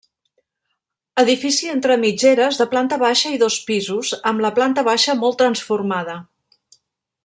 Edifici 1.23 1.69
entre 1.73 1.97
mitgeres, 2.05 2.59
de 2.63 2.67
planta 2.73 2.99
baixa 3.05 3.35
i 3.37 3.39
dos 3.45 3.61
pisos, 3.69 4.17
amb 4.33 4.47
la 4.47 4.55
planta 4.59 4.89
baixa 4.93 5.19
molt 5.25 5.43
transformada. 5.45 6.21